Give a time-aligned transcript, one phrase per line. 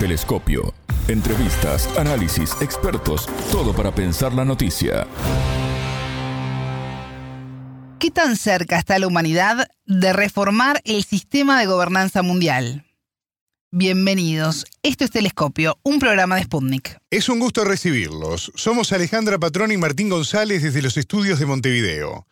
[0.00, 0.72] Telescopio.
[1.08, 5.06] Entrevistas, análisis, expertos, todo para pensar la noticia.
[7.98, 12.86] ¿Qué tan cerca está la humanidad de reformar el sistema de gobernanza mundial?
[13.72, 14.64] Bienvenidos.
[14.82, 16.96] Esto es Telescopio, un programa de Sputnik.
[17.10, 18.52] Es un gusto recibirlos.
[18.54, 22.26] Somos Alejandra Patrón y Martín González desde los estudios de Montevideo.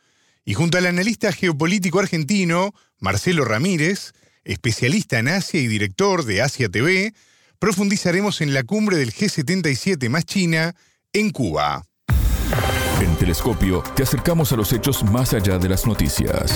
[0.47, 4.15] Y junto al analista geopolítico argentino, Marcelo Ramírez,
[4.45, 7.13] especialista en Asia y director de Asia TV,
[7.59, 10.75] profundizaremos en la cumbre del G77 más China
[11.13, 11.85] en Cuba.
[13.01, 16.53] En Telescopio te acercamos a los hechos más allá de las noticias.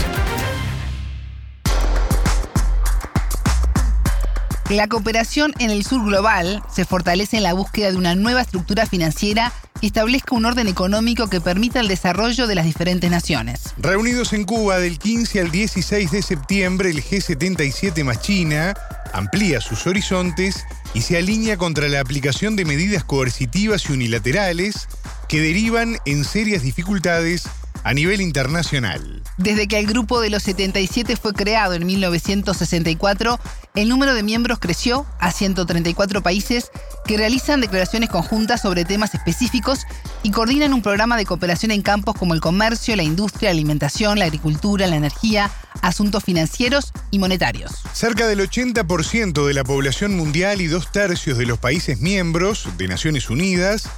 [4.71, 8.87] La cooperación en el sur global se fortalece en la búsqueda de una nueva estructura
[8.87, 13.75] financiera que establezca un orden económico que permita el desarrollo de las diferentes naciones.
[13.77, 18.73] Reunidos en Cuba del 15 al 16 de septiembre, el G77 más China
[19.13, 24.89] amplía sus horizontes y se alinea contra la aplicación de medidas coercitivas y unilaterales
[25.29, 27.45] que derivan en serias dificultades
[27.85, 29.23] a nivel internacional.
[29.39, 33.41] Desde que el Grupo de los 77 fue creado en 1964,
[33.75, 36.71] el número de miembros creció a 134 países
[37.07, 39.87] que realizan declaraciones conjuntas sobre temas específicos
[40.23, 44.19] y coordinan un programa de cooperación en campos como el comercio, la industria, la alimentación,
[44.19, 47.73] la agricultura, la energía, asuntos financieros y monetarios.
[47.93, 52.89] Cerca del 80% de la población mundial y dos tercios de los países miembros de
[52.89, 53.89] Naciones Unidas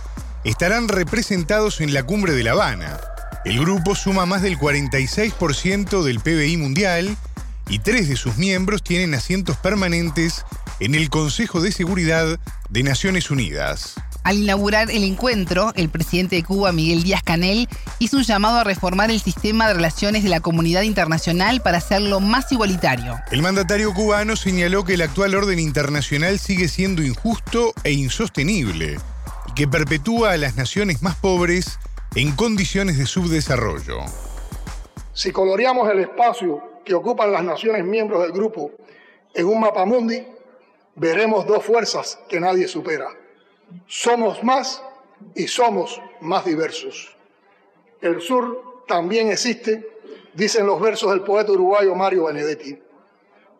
[0.44, 3.00] estarán representados en la cumbre de La Habana.
[3.44, 7.14] El grupo suma más del 46% del PBI mundial
[7.68, 10.46] y tres de sus miembros tienen asientos permanentes
[10.80, 13.96] en el Consejo de Seguridad de Naciones Unidas.
[14.22, 18.64] Al inaugurar el encuentro, el presidente de Cuba, Miguel Díaz Canel, hizo un llamado a
[18.64, 23.20] reformar el sistema de relaciones de la comunidad internacional para hacerlo más igualitario.
[23.30, 28.98] El mandatario cubano señaló que el actual orden internacional sigue siendo injusto e insostenible
[29.48, 31.78] y que perpetúa a las naciones más pobres
[32.16, 33.98] en condiciones de subdesarrollo.
[35.12, 38.70] Si coloreamos el espacio que ocupan las naciones miembros del grupo
[39.34, 40.24] en un mapa mundi,
[40.94, 43.08] veremos dos fuerzas que nadie supera.
[43.86, 44.80] Somos más
[45.34, 47.16] y somos más diversos.
[48.00, 49.84] El sur también existe,
[50.34, 52.78] dicen los versos del poeta uruguayo Mario Benedetti.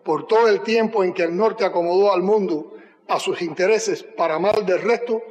[0.05, 2.77] Por todo el tiempo en que el norte acomodó al mundo
[3.09, 5.23] a sus intereses para mal del resto,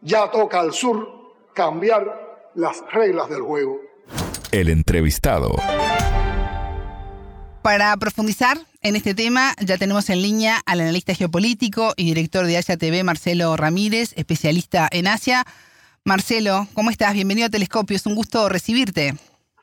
[0.00, 2.23] ya toca al sur cambiar
[2.54, 3.80] las reglas del juego.
[4.52, 5.56] El entrevistado.
[7.62, 12.58] Para profundizar en este tema, ya tenemos en línea al analista geopolítico y director de
[12.58, 15.44] Asia TV, Marcelo Ramírez, especialista en Asia.
[16.04, 17.14] Marcelo, ¿cómo estás?
[17.14, 19.14] Bienvenido a Telescopio, es un gusto recibirte.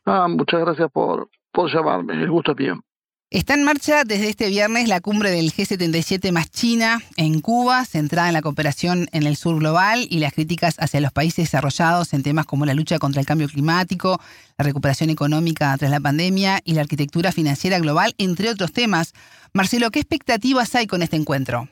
[0.06, 2.84] Ah, muchas gracias por, por llamarme, el gusto es mío.
[3.32, 8.28] Está en marcha desde este viernes la cumbre del G77 más China en Cuba, centrada
[8.28, 12.24] en la cooperación en el sur global y las críticas hacia los países desarrollados en
[12.24, 14.20] temas como la lucha contra el cambio climático,
[14.58, 19.14] la recuperación económica tras la pandemia y la arquitectura financiera global, entre otros temas.
[19.54, 21.70] Marcelo, ¿qué expectativas hay con este encuentro?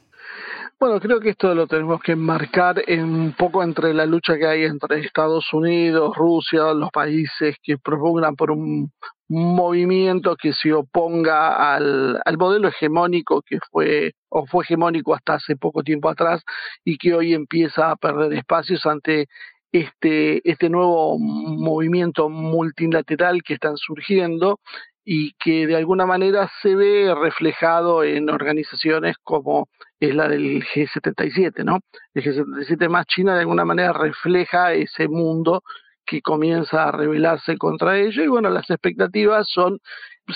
[0.79, 4.47] Bueno, creo que esto lo tenemos que enmarcar en un poco entre la lucha que
[4.47, 8.90] hay entre Estados Unidos, Rusia, los países que propugnan por un
[9.28, 15.57] movimiento que se oponga al, al modelo hegemónico que fue o fue hegemónico hasta hace
[15.57, 16.41] poco tiempo atrás
[16.85, 19.28] y que hoy empieza a perder espacios ante
[19.73, 24.59] este, este nuevo movimiento multilateral que están surgiendo
[25.12, 29.68] y que de alguna manera se ve reflejado en organizaciones como
[30.00, 31.80] es la del G77, ¿no?
[32.14, 35.64] El G77 más China de alguna manera refleja ese mundo
[36.06, 39.80] que comienza a rebelarse contra ello y bueno, las expectativas son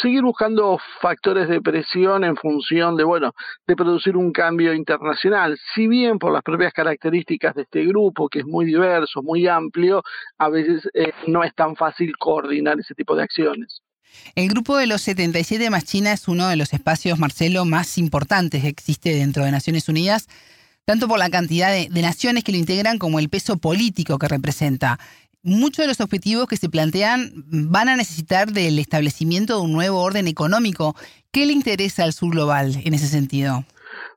[0.01, 3.33] seguir buscando factores de presión en función de, bueno,
[3.67, 5.55] de producir un cambio internacional.
[5.75, 10.01] Si bien por las propias características de este grupo, que es muy diverso, muy amplio,
[10.39, 13.82] a veces eh, no es tan fácil coordinar ese tipo de acciones.
[14.35, 18.61] El grupo de los 77 más China es uno de los espacios, Marcelo, más importantes
[18.61, 20.27] que existe dentro de Naciones Unidas,
[20.85, 24.99] tanto por la cantidad de, naciones que lo integran como el peso político que representa.
[25.43, 30.01] Muchos de los objetivos que se plantean van a necesitar del establecimiento de un nuevo
[30.01, 30.95] orden económico.
[31.31, 33.65] ¿Qué le interesa al sur global en ese sentido?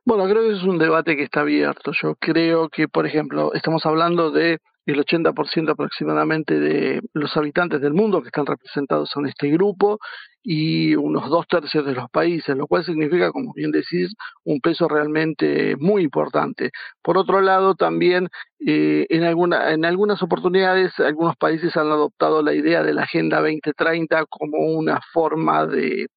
[0.05, 1.91] Bueno, creo que es un debate que está abierto.
[2.01, 4.59] Yo creo que, por ejemplo, estamos hablando de
[4.93, 9.99] el 80% aproximadamente de los habitantes del mundo que están representados en este grupo
[10.41, 14.13] y unos dos tercios de los países, lo cual significa, como bien decís,
[14.45, 16.71] un peso realmente muy importante.
[17.03, 18.29] Por otro lado, también
[18.65, 23.41] eh, en, alguna, en algunas oportunidades algunos países han adoptado la idea de la Agenda
[23.41, 26.07] 2030 como una forma de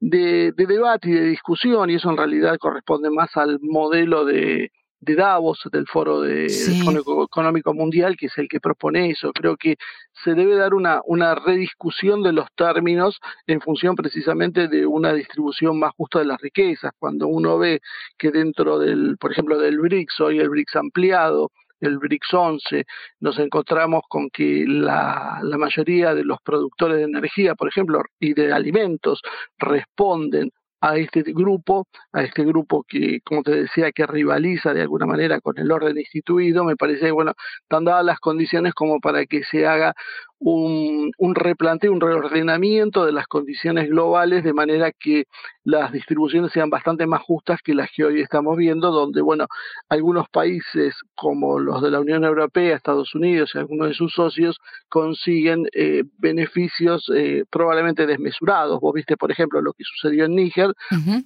[0.00, 5.14] de, debate y de discusión, y eso en realidad corresponde más al modelo de, de
[5.14, 9.32] Davos, del Foro de, Económico Mundial, que es el que propone eso.
[9.32, 9.76] Creo que
[10.24, 15.78] se debe dar una, una rediscusión de los términos en función precisamente de una distribución
[15.78, 16.92] más justa de las riquezas.
[16.98, 17.80] Cuando uno ve
[18.18, 22.84] que dentro del, por ejemplo, del BRICS, hoy el BRICS ampliado, el BRICS 11,
[23.20, 28.34] nos encontramos con que la, la mayoría de los productores de energía, por ejemplo, y
[28.34, 29.22] de alimentos,
[29.58, 30.50] responden
[30.80, 35.40] a este grupo, a este grupo que, como te decía, que rivaliza de alguna manera
[35.40, 37.32] con el orden instituido, me parece, bueno,
[37.62, 39.94] están dadas las condiciones como para que se haga
[40.40, 45.24] un, un replanteo, un reordenamiento de las condiciones globales de manera que
[45.64, 49.46] las distribuciones sean bastante más justas que las que hoy estamos viendo, donde, bueno,
[49.88, 54.58] algunos países como los de la Unión Europea, Estados Unidos y algunos de sus socios
[54.88, 58.80] consiguen eh, beneficios eh, probablemente desmesurados.
[58.80, 60.72] Vos viste, por ejemplo, lo que sucedió en Níger,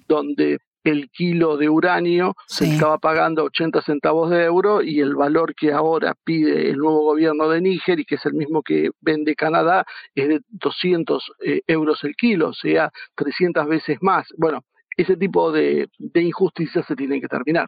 [0.07, 5.55] donde el kilo de uranio se estaba pagando 80 centavos de euro y el valor
[5.55, 9.35] que ahora pide el nuevo gobierno de Níger y que es el mismo que vende
[9.35, 9.85] Canadá
[10.15, 14.27] es de 200 eh, euros el kilo, o sea, 300 veces más.
[14.37, 14.63] Bueno,
[14.97, 17.67] ese tipo de, de injusticias se tienen que terminar.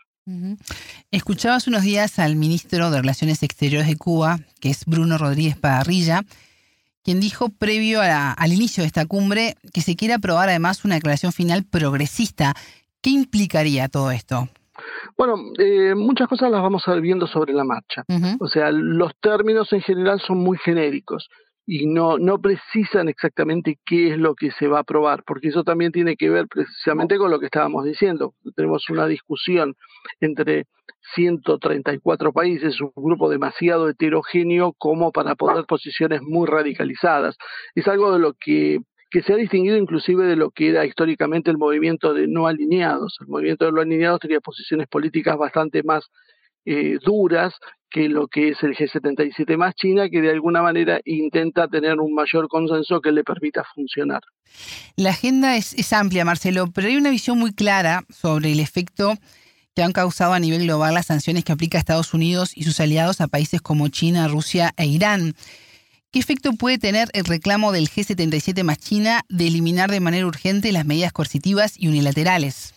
[1.12, 6.24] Escuchabas unos días al ministro de Relaciones Exteriores de Cuba, que es Bruno Rodríguez Padarrilla,
[7.04, 11.32] quien dijo previo al inicio de esta cumbre que se quiere aprobar además una declaración
[11.32, 12.56] final progresista
[13.06, 14.50] ¿Qué implicaría todo esto?
[15.16, 18.04] Bueno, eh, muchas cosas las vamos a ir viendo sobre la marcha.
[18.40, 21.30] O sea, los términos en general son muy genéricos
[21.68, 25.64] y no, no precisan exactamente qué es lo que se va a aprobar, porque eso
[25.64, 28.34] también tiene que ver precisamente con lo que estábamos diciendo.
[28.56, 29.76] Tenemos una discusión
[30.20, 30.66] entre
[31.14, 37.38] 134 países, un grupo demasiado heterogéneo como para poder posiciones muy radicalizadas.
[37.76, 38.80] Es algo de lo que
[39.16, 43.16] que se ha distinguido inclusive de lo que era históricamente el movimiento de no alineados.
[43.22, 46.04] El movimiento de no alineados tenía posiciones políticas bastante más
[46.66, 47.54] eh, duras
[47.90, 52.14] que lo que es el G77 más China, que de alguna manera intenta tener un
[52.14, 54.20] mayor consenso que le permita funcionar.
[54.98, 59.14] La agenda es, es amplia, Marcelo, pero hay una visión muy clara sobre el efecto
[59.78, 63.22] que han causado a nivel global las sanciones que aplica Estados Unidos y sus aliados
[63.22, 65.36] a países como China, Rusia e Irán.
[66.16, 70.72] ¿Qué efecto puede tener el reclamo del G77 más China de eliminar de manera urgente
[70.72, 72.74] las medidas coercitivas y unilaterales?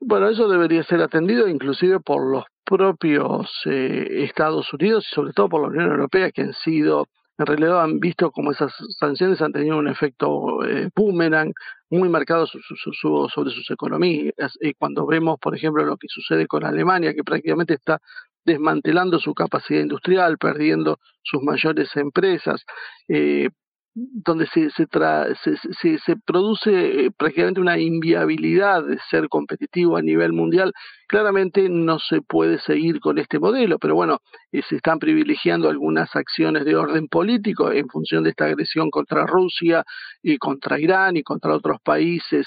[0.00, 5.48] Bueno, eso debería ser atendido inclusive por los propios eh, Estados Unidos y sobre todo
[5.48, 9.50] por la Unión Europea que han sido, en realidad han visto como esas sanciones han
[9.50, 11.52] tenido un efecto eh, boomerang
[11.90, 14.56] muy marcado sobre sus economías.
[14.60, 18.00] Y cuando vemos, por ejemplo, lo que sucede con Alemania, que prácticamente está
[18.48, 22.64] desmantelando su capacidad industrial, perdiendo sus mayores empresas,
[23.06, 23.50] eh,
[23.94, 30.72] donde se, se, produce eh, prácticamente una inviabilidad de ser competitivo a nivel mundial,
[31.08, 34.18] claramente no se puede seguir con este modelo, pero bueno,
[34.52, 39.26] eh, se están privilegiando algunas acciones de orden político en función de esta agresión contra
[39.26, 39.84] Rusia
[40.22, 42.46] y contra Irán y contra otros países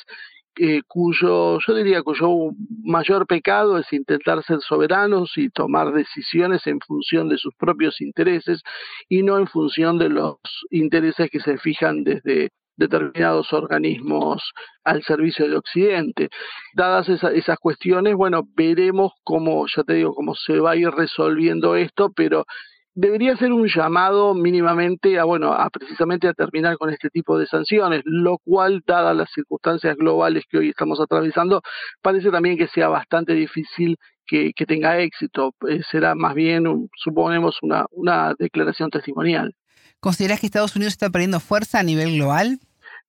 [0.58, 2.52] eh, cuyo, yo diría, cuyo
[2.84, 8.62] mayor pecado es intentar ser soberanos y tomar decisiones en función de sus propios intereses
[9.08, 10.38] y no en función de los
[10.70, 14.52] intereses que se fijan desde determinados organismos
[14.84, 16.30] al servicio de Occidente.
[16.74, 21.76] Dadas esas cuestiones, bueno, veremos cómo, ya te digo, cómo se va a ir resolviendo
[21.76, 22.46] esto, pero
[22.94, 27.48] debería ser un llamado mínimamente a, bueno, a precisamente a terminar con este tipo de
[27.48, 31.62] sanciones, lo cual, dadas las circunstancias globales que hoy estamos atravesando,
[32.02, 35.54] parece también que sea bastante difícil que, tenga éxito.
[35.68, 36.64] Eh, será más bien,
[36.96, 39.54] suponemos, una, una declaración testimonial.
[40.00, 42.60] ¿Consideras que Estados Unidos está perdiendo fuerza a nivel global?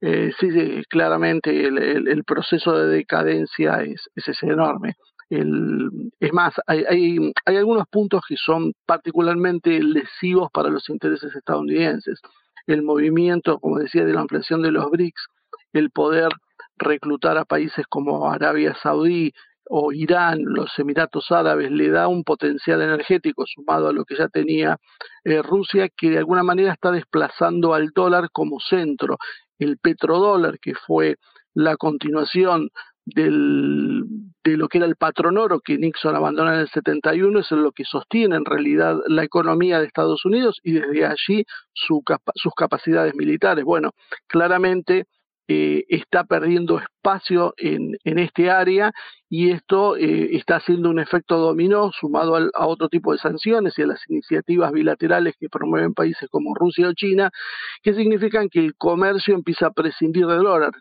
[0.01, 4.97] Eh, sí, sí, claramente el, el, proceso de decadencia es, es enorme
[5.33, 12.21] es más, hay, hay, hay, algunos puntos que son particularmente lesivos para los intereses estadounidenses.
[12.67, 15.27] El movimiento, como decía, de la ampliación de los BRICS,
[15.73, 16.29] el poder
[16.77, 19.33] reclutar a países como Arabia Saudí
[19.71, 24.29] o Irán, los Emiratos Árabes, le da un potencial energético sumado a lo que ya
[24.29, 24.77] tenía
[25.25, 29.17] eh, Rusia, que de alguna manera está desplazando al dólar como centro.
[29.59, 31.17] El petrodólar, que fue
[31.55, 32.71] la continuación
[33.05, 34.05] del,
[34.45, 37.85] de lo que era el patronoro que Nixon abandona en el 71, es lo que
[37.85, 42.03] sostiene en realidad la economía de Estados Unidos y desde allí su
[42.35, 43.65] sus capacidades militares.
[43.65, 43.93] Bueno,
[44.27, 45.07] claramente
[45.49, 48.93] eh, está perdiendo espacio en, en, este área
[49.29, 53.83] y esto eh, está haciendo un efecto dominó sumado a otro tipo de sanciones y
[53.83, 57.31] a las iniciativas bilaterales que promueven países como Rusia o China,
[57.83, 60.73] que significan que el comercio empieza a prescindir del dólar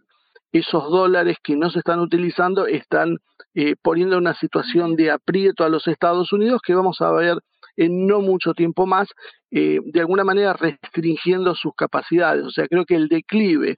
[0.52, 3.18] esos dólares que no se están utilizando están
[3.54, 7.38] eh, poniendo una situación de aprieto a los Estados Unidos que vamos a ver
[7.78, 9.08] en no mucho tiempo más,
[9.50, 12.46] eh, de alguna manera restringiendo sus capacidades.
[12.46, 13.78] O sea, creo que el declive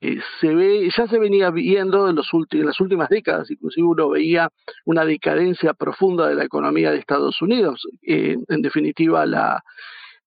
[0.00, 4.08] eh, se ve, ya se venía viendo en, los en las últimas décadas, inclusive uno
[4.10, 4.48] veía
[4.84, 7.86] una decadencia profunda de la economía de Estados Unidos.
[8.02, 9.62] en definitiva, la,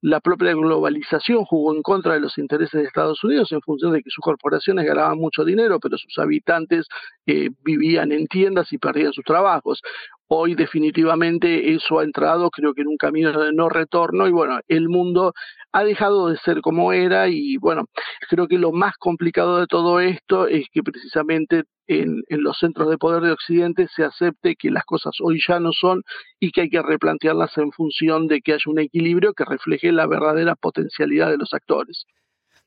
[0.04, 4.04] la propia globalización jugó en contra de los intereses de Estados Unidos en función de
[4.04, 6.88] que sus corporaciones ganaban mucho dinero, pero sus habitantes
[7.26, 9.82] eh, vivían en tiendas y perdían sus trabajos.
[10.28, 14.60] Hoy definitivamente eso ha entrado, creo que en un camino de no retorno y bueno,
[14.68, 15.34] el mundo
[15.72, 17.86] ha dejado de ser como era y bueno,
[18.30, 22.98] creo que lo más complicado de todo esto es que precisamente en, los centros de
[22.98, 26.04] poder de Occidente se acepte que las cosas hoy ya no son
[26.40, 30.08] y que hay que replantearlas en función de que haya un equilibrio que refleje la
[30.08, 32.06] verdadera potencialidad de los actores.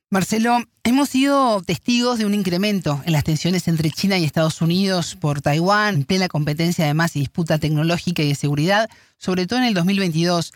[0.09, 5.17] Marcelo, hemos sido testigos de un incremento en las tensiones entre China y Estados Unidos
[5.17, 9.65] por Taiwán, en plena competencia además y disputa tecnológica y de seguridad, sobre todo en
[9.65, 10.53] el 2022.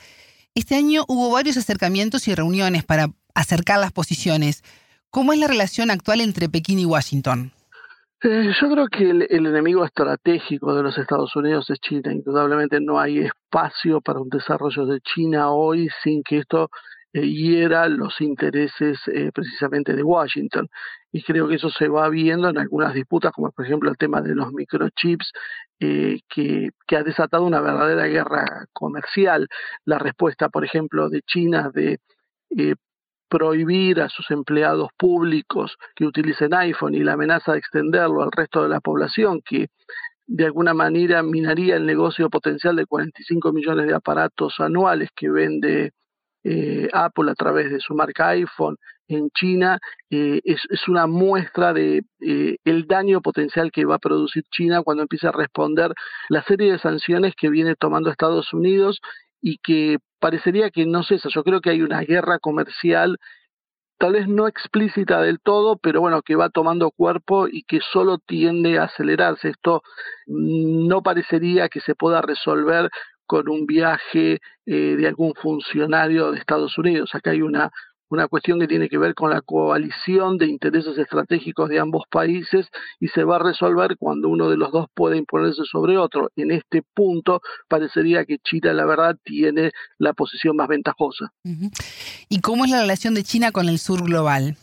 [0.54, 4.62] Este año hubo varios acercamientos y reuniones para acercar las posiciones.
[5.10, 7.50] ¿Cómo es la relación actual entre Pekín y Washington?
[8.22, 12.12] Eh, yo creo que el, enemigo estratégico de los Estados Unidos es China.
[12.12, 16.70] Indudablemente no hay espacio para un desarrollo de China hoy sin que esto
[17.12, 20.68] eh, hiera los intereses eh, precisamente de Washington.
[21.12, 24.20] Y creo que eso se va viendo en algunas disputas, como por ejemplo el tema
[24.22, 25.32] de los microchips,
[25.78, 29.48] que, que, ha desatado una verdadera guerra comercial.
[29.86, 31.98] La respuesta, por ejemplo, de China de
[33.30, 38.62] prohibir a sus empleados públicos que utilicen iPhone y la amenaza de extenderlo al resto
[38.64, 39.68] de la población, que
[40.26, 45.92] de alguna manera minaría el negocio potencial de 45 millones de aparatos anuales que vende
[46.44, 48.76] eh, Apple a través de su marca iPhone
[49.08, 49.78] en China
[50.08, 55.02] eh, es, una muestra de eh, el daño potencial que va a producir China cuando
[55.02, 55.92] empiece a responder
[56.28, 59.00] la serie de sanciones que viene tomando Estados Unidos
[59.42, 61.28] y que parecería que no cesa.
[61.34, 63.18] Yo creo que hay una guerra comercial,
[63.98, 68.18] tal vez no explícita del todo, pero bueno, que va tomando cuerpo y que solo
[68.18, 69.48] tiende a acelerarse.
[69.48, 69.82] Esto
[70.26, 72.90] no parecería que se pueda resolver
[73.30, 77.14] con un viaje eh, de algún funcionario de Estados Unidos.
[77.14, 77.70] Acá hay una
[78.08, 82.66] una cuestión que tiene que ver con la coalición de intereses estratégicos de ambos países
[82.98, 86.32] y se va a resolver cuando uno de los dos puede imponerse sobre otro.
[86.34, 91.32] En este punto parecería que China, la verdad, tiene la posición más ventajosa.
[92.28, 94.56] ¿Y cómo es la relación de China con el sur global?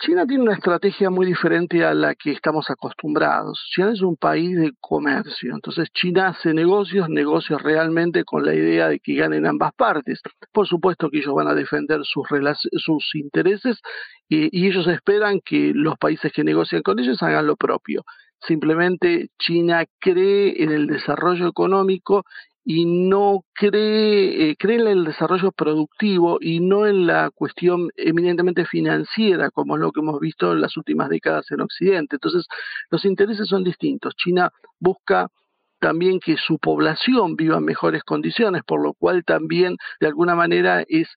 [0.00, 3.62] China tiene una estrategia muy diferente a la que estamos acostumbrados.
[3.74, 8.88] China es un país de comercio, entonces China hace negocios, negocios realmente con la idea
[8.88, 10.22] de que ganen ambas partes.
[10.52, 12.26] Por supuesto que ellos van a defender sus,
[12.78, 13.78] sus intereses
[14.26, 18.04] y ellos esperan que los países que negocian con ellos hagan lo propio.
[18.40, 22.24] Simplemente China cree en el desarrollo económico
[22.64, 28.66] y no cree, eh, cree en el desarrollo productivo y no en la cuestión eminentemente
[28.66, 32.16] financiera, como es lo que hemos visto en las últimas décadas en Occidente.
[32.16, 32.46] Entonces,
[32.90, 34.14] los intereses son distintos.
[34.16, 35.28] China busca
[35.80, 40.84] también que su población viva en mejores condiciones, por lo cual también de alguna manera
[40.86, 41.08] es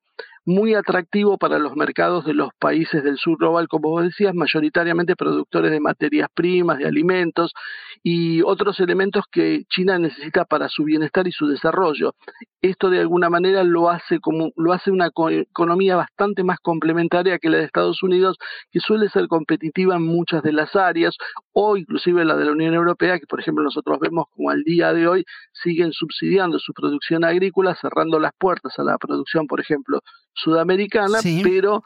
[0.45, 5.15] muy atractivo para los mercados de los países del sur global, como vos decías, mayoritariamente
[5.15, 7.53] productores de materias primas, de alimentos
[8.03, 12.15] y otros elementos que China necesita para su bienestar y su desarrollo.
[12.61, 17.49] Esto de alguna manera lo hace como lo hace una economía bastante más complementaria que
[17.49, 18.37] la de Estados Unidos,
[18.71, 21.15] que suele ser competitiva en muchas de las áreas
[21.53, 24.93] o inclusive la de la Unión Europea, que por ejemplo nosotros vemos como al día
[24.93, 30.01] de hoy siguen subsidiando su producción agrícola, cerrando las puertas a la producción, por ejemplo,
[30.33, 31.83] sudamericana, pero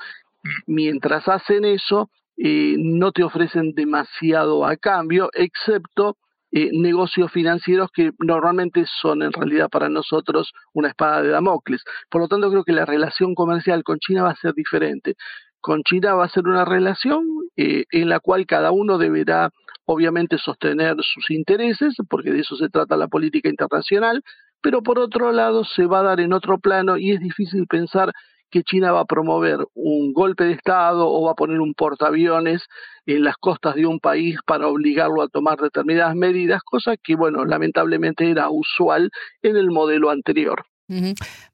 [0.65, 6.17] mientras hacen eso, eh, no te ofrecen demasiado a cambio, excepto
[6.51, 11.83] eh, negocios financieros que normalmente son en realidad para nosotros una espada de Damocles.
[12.09, 15.15] Por lo tanto, creo que la relación comercial con China va a ser diferente.
[15.59, 17.25] Con China va a ser una relación
[17.57, 19.51] eh, en la cual cada uno deberá
[19.85, 24.23] obviamente sostener sus intereses, porque de eso se trata la política internacional,
[24.61, 28.13] pero por otro lado se va a dar en otro plano y es difícil pensar
[28.49, 32.61] que China va a promover un golpe de Estado o va a poner un portaaviones
[33.05, 37.45] en las costas de un país para obligarlo a tomar determinadas medidas, cosa que, bueno,
[37.45, 39.11] lamentablemente era usual
[39.41, 40.65] en el modelo anterior.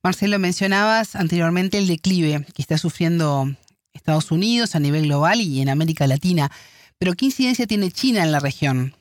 [0.03, 3.47] Marcelo, mencionabas anteriormente el declive que está sufriendo
[3.93, 6.51] Estados Unidos a nivel global y en América Latina,
[6.99, 8.93] pero ¿qué incidencia tiene China en la región?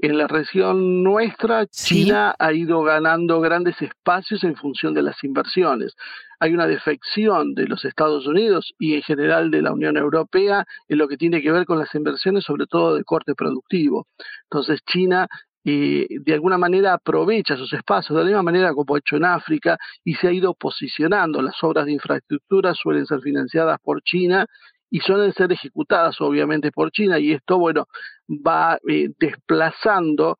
[0.00, 5.96] En la región nuestra, China ha ido ganando grandes espacios en función de las inversiones.
[6.38, 10.98] Hay una defección de los Estados Unidos y en general de la Unión Europea en
[10.98, 14.06] lo que tiene que ver con las inversiones, sobre todo de corte productivo.
[14.44, 15.26] Entonces, China
[15.64, 19.24] eh, de alguna manera aprovecha esos espacios, de la misma manera como ha hecho en
[19.24, 21.42] África, y se ha ido posicionando.
[21.42, 24.46] Las obras de infraestructura suelen ser financiadas por China
[24.90, 27.86] y suelen ser ejecutadas obviamente por China y esto, bueno,
[28.28, 30.38] va eh, desplazando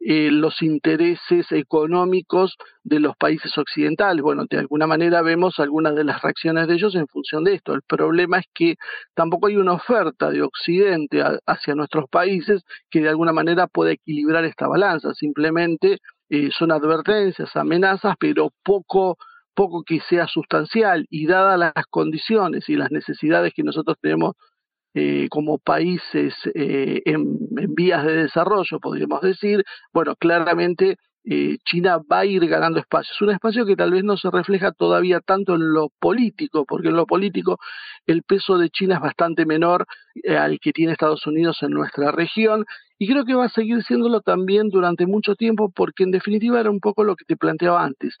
[0.00, 4.22] eh, los intereses económicos de los países occidentales.
[4.22, 7.74] Bueno, de alguna manera vemos algunas de las reacciones de ellos en función de esto.
[7.74, 8.76] El problema es que
[9.14, 14.44] tampoco hay una oferta de Occidente hacia nuestros países que de alguna manera pueda equilibrar
[14.44, 15.14] esta balanza.
[15.14, 15.98] Simplemente
[16.30, 19.16] eh, son advertencias, amenazas, pero poco
[19.58, 24.36] poco que sea sustancial y dadas las condiciones y las necesidades que nosotros tenemos
[24.94, 32.20] eh, como países eh, en, vías de desarrollo, podríamos decir, bueno, claramente eh, China va
[32.20, 33.12] a ir ganando espacio.
[33.12, 36.90] Es un espacio que tal vez no se refleja todavía tanto en lo político, porque
[36.90, 37.58] en lo político
[38.06, 39.86] el peso de China es bastante menor
[40.28, 42.64] al que tiene Estados Unidos en nuestra región
[42.98, 46.70] y creo que va a seguir siéndolo también durante mucho tiempo porque en definitiva era
[46.70, 48.16] un poco lo que te planteaba antes.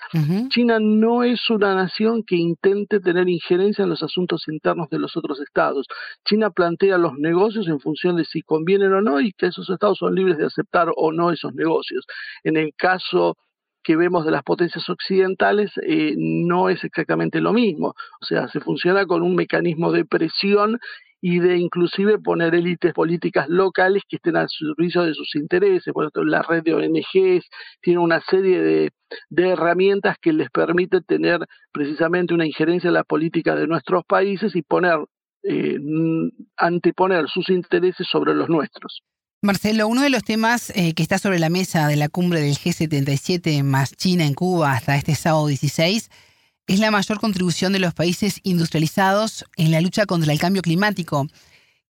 [0.50, 5.16] China no es una nación que intente tener injerencia en los asuntos internos de los
[5.16, 5.86] otros estados.
[6.24, 9.98] China plantea los negocios en función de si convienen o no y que esos estados
[9.98, 12.06] son libres de aceptar o no esos negocios.
[12.44, 13.36] En el caso
[13.82, 17.94] que vemos de las potencias occidentales eh, no es exactamente lo mismo.
[18.20, 20.78] O sea, se funciona con un mecanismo de presión
[21.20, 25.92] y de inclusive poner élites políticas locales que estén al servicio de sus intereses.
[25.92, 27.44] Por ejemplo, la red de ONGs
[27.80, 28.92] tiene una serie de,
[29.36, 31.40] herramientas que les permite tener
[31.72, 34.98] precisamente una injerencia en la política de nuestros países y poner,
[35.42, 35.78] eh,
[36.56, 39.02] anteponer sus intereses sobre los nuestros.
[39.40, 42.56] Marcelo, uno de los temas eh, que está sobre la mesa de la cumbre del
[42.56, 46.10] G77 más China en Cuba hasta este sábado 16
[46.68, 51.26] es la mayor contribución de los países industrializados en la lucha contra el cambio climático.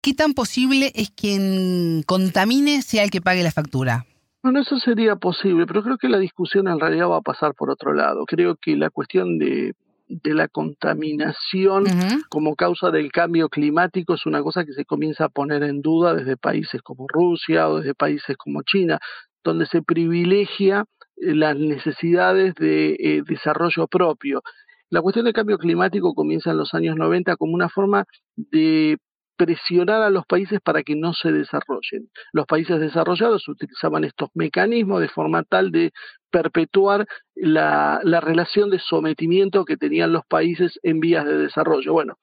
[0.02, 4.04] ¿Qué tan posible es que quien contamine sea el que pague la factura?
[4.42, 7.70] Bueno, eso sería posible, pero creo que la discusión en realidad va a pasar por
[7.70, 8.24] otro lado.
[8.26, 9.74] Creo que la cuestión de,
[10.22, 11.84] la contaminación
[12.28, 16.14] como causa del cambio climático es una cosa que se comienza a poner en duda
[16.14, 19.00] desde países como Rusia o desde países como China,
[19.42, 20.84] donde se privilegia
[21.16, 24.42] eh, las necesidades de eh, desarrollo propio
[24.90, 28.04] la cuestión del cambio climático comienza en los años 90 como una forma
[28.36, 28.98] de
[29.36, 32.08] presionar a los países para que no se desarrollen.
[32.32, 35.92] Los países desarrollados utilizaban estos mecanismos de forma tal de
[36.30, 41.92] perpetuar la, relación de sometimiento que tenían los países en vías de desarrollo.
[41.92, 42.14] Bueno,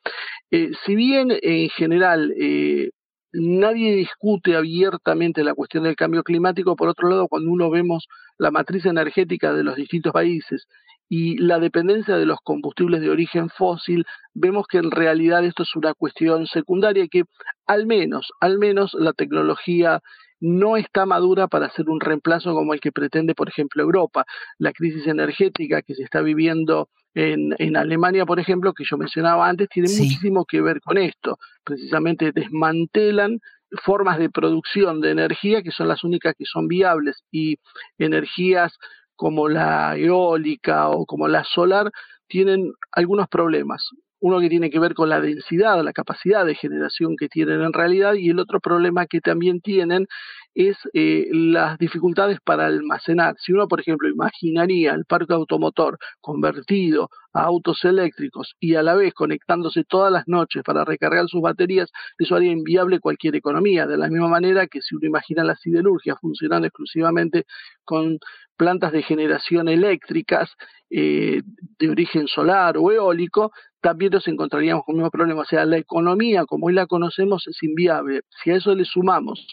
[0.52, 2.90] eh, si bien en general eh,
[3.32, 8.52] nadie discute abiertamente la cuestión del cambio climático, por otro lado, cuando uno vemos la
[8.52, 10.68] matriz energética de los distintos países
[11.10, 15.76] y la dependencia de los combustibles de origen fósil, vemos que en realidad esto es
[15.76, 17.24] una cuestión secundaria que
[17.68, 20.02] al menos, al menos la tecnología
[20.40, 24.26] no está madura para hacer un reemplazo como el que pretende, por ejemplo, Europa.
[24.58, 29.48] La crisis energética que se está viviendo en, en Alemania, por ejemplo, que yo mencionaba
[29.48, 31.38] antes, tiene muchísimo que ver con esto.
[31.64, 33.40] Precisamente desmantelan
[33.84, 37.58] formas de producción de energía que son las únicas que son viables y
[37.98, 38.78] energías
[39.16, 41.92] como la eólica o como la solar
[42.28, 43.90] tienen algunos problemas.
[44.24, 47.74] Uno que tiene que ver con la densidad, la capacidad de generación que tienen en
[47.74, 50.08] realidad y el otro problema que también tienen
[50.56, 53.36] es eh, las dificultades para almacenar.
[53.40, 58.96] Si uno, por ejemplo, imaginaría el parque automotor convertido a autos eléctricos y a la
[58.96, 63.88] vez conectándose todas las noches para recargar sus baterías, eso haría inviable cualquier economía.
[63.88, 67.44] De la misma manera que si uno imagina la siderurgia funcionando exclusivamente
[67.84, 68.20] con
[68.56, 70.50] plantas de generación eléctricas
[70.90, 71.42] eh,
[71.80, 73.52] de origen solar o eólico,
[73.84, 75.42] también nos encontraríamos con el mismo problema.
[75.42, 78.22] O sea, la economía como hoy la conocemos es inviable.
[78.42, 79.46] Si a eso le sumamos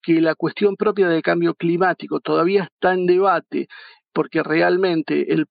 [0.00, 3.66] que la cuestión propia del cambio climático todavía está en debate,
[4.12, 5.46] porque realmente el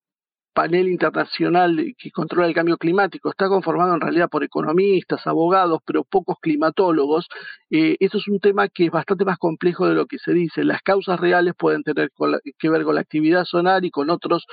[0.54, 6.04] panel internacional que controla el cambio climático está conformado en realidad por economistas, abogados, pero
[6.04, 7.28] pocos climatólogos.
[7.70, 10.64] Eh, eso es un tema que es bastante más complejo de lo que se dice.
[10.64, 12.12] Las causas reales pueden tener
[12.60, 14.46] que ver con la actividad solar y con otros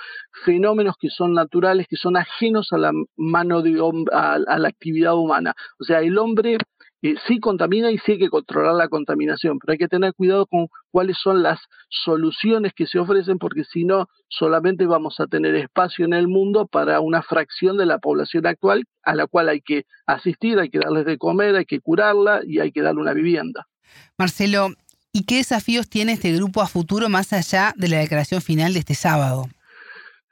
[0.44, 3.70] fenómenos que son naturales, que son ajenos a la mano de
[4.12, 5.54] a la actividad humana.
[5.78, 6.58] O sea, el hombre
[7.26, 10.68] sí contamina y sí hay que controlar la contaminación, pero hay que tener cuidado con
[10.90, 11.58] cuáles son las
[11.88, 16.66] soluciones que se ofrecen, porque si no, solamente vamos a tener espacio en el mundo
[16.66, 20.78] para una fracción de la población actual a la cual hay que asistir, hay que
[20.78, 23.66] darles de comer, hay que curarla y hay que darle una vivienda.
[24.18, 24.68] Marcelo,
[25.12, 28.78] ¿Y qué desafíos tiene este grupo a futuro más allá de la declaración final de
[28.78, 29.48] este sábado?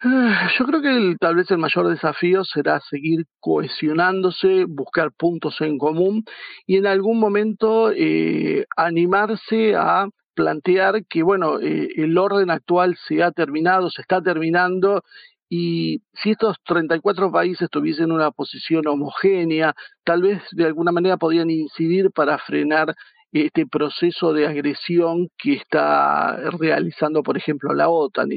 [0.00, 5.76] Ah, yo creo que tal vez el mayor desafío será seguir cohesionándose, buscar puntos en
[5.76, 6.24] común
[6.66, 13.24] y en algún momento eh, animarse a plantear que, bueno, eh, el orden actual se
[13.24, 15.02] ha terminado, se está terminando
[15.48, 21.50] y si estos 34 países tuviesen una posición homogénea, tal vez de alguna manera podrían
[21.50, 22.94] incidir para frenar
[23.32, 28.30] este proceso de agresión que está realizando, por ejemplo, la OTAN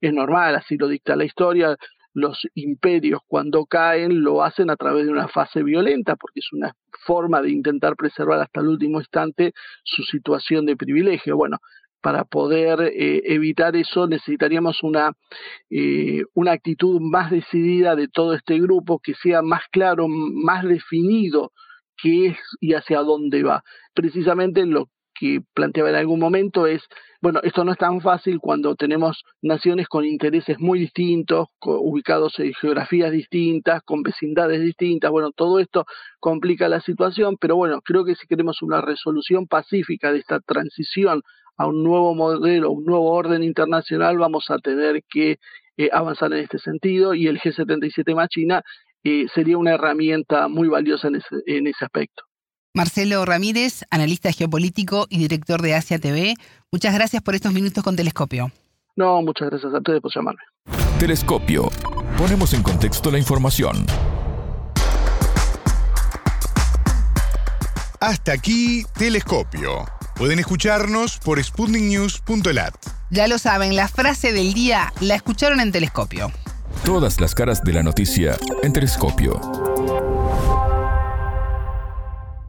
[0.00, 1.76] normal, así lo dicta la historia,
[2.12, 6.74] los imperios cuando caen lo hacen a través de una fase violenta, porque es una
[7.06, 9.52] forma de intentar preservar hasta el último instante
[9.84, 11.36] su situación de privilegio.
[11.36, 11.58] Bueno,
[12.00, 15.12] para poder eh, evitar eso necesitaríamos una,
[15.68, 21.52] eh, una actitud más decidida de todo este grupo, que sea más claro, más definido
[22.02, 23.62] qué es y hacia dónde va.
[23.94, 24.88] Precisamente lo
[25.20, 26.82] que planteaba en algún momento es,
[27.20, 32.54] bueno, esto no es tan fácil cuando tenemos naciones con intereses muy distintos, ubicados en
[32.54, 35.84] geografías distintas, con vecindades distintas, bueno, todo esto
[36.20, 41.20] complica la situación, pero bueno, creo que si queremos una resolución pacífica de esta transición
[41.58, 45.36] a un nuevo modelo, un nuevo orden internacional, vamos a tener que
[45.76, 48.62] eh, avanzar en este sentido y el G77 más China
[49.04, 52.29] eh, sería una herramienta muy valiosa en ese, en ese aspecto.
[52.72, 56.36] Marcelo Ramírez, analista geopolítico y director de Asia TV,
[56.70, 58.52] muchas gracias por estos minutos con Telescopio.
[58.94, 60.40] No, muchas gracias a ustedes por llamarme.
[61.00, 61.68] Telescopio.
[62.16, 63.86] Ponemos en contexto la información.
[67.98, 69.86] Hasta aquí, Telescopio.
[70.14, 72.74] Pueden escucharnos por sputniknews.lat.
[73.10, 76.30] Ya lo saben, la frase del día la escucharon en Telescopio.
[76.84, 79.40] Todas las caras de la noticia en Telescopio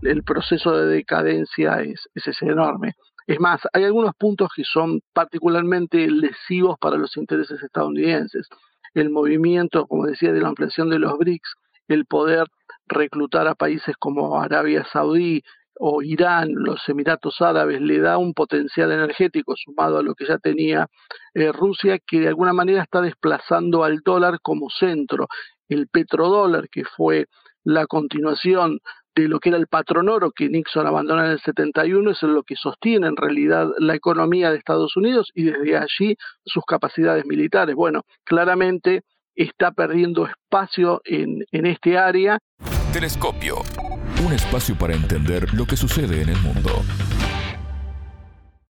[0.01, 2.93] el proceso de decadencia es, es, enorme.
[3.27, 8.47] Es más, hay algunos puntos que son particularmente lesivos para los intereses estadounidenses.
[8.93, 11.53] El movimiento, como decía, de la ampliación de los BRICS,
[11.87, 12.47] el poder
[12.87, 15.43] reclutar a países como Arabia Saudí
[15.83, 20.37] o Irán, los Emiratos Árabes, le da un potencial energético sumado a lo que ya
[20.37, 20.87] tenía
[21.33, 25.27] eh, Rusia, que de alguna manera está desplazando al dólar como centro.
[25.69, 27.27] El petrodólar, que fue
[27.63, 28.79] la continuación
[29.15, 32.43] de lo que era el patrón oro que Nixon abandona en el 71, es lo
[32.43, 37.75] que sostiene en realidad la economía de Estados Unidos y desde allí sus capacidades militares.
[37.75, 39.03] Bueno, claramente
[39.35, 42.39] está perdiendo espacio en, en este área.
[42.93, 43.57] Telescopio,
[44.25, 46.69] un espacio para entender lo que sucede en el mundo.